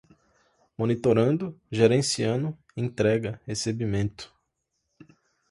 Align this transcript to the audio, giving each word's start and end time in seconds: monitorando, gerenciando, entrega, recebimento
monitorando, 0.81 1.59
gerenciando, 1.71 2.57
entrega, 2.75 3.39
recebimento 3.45 4.33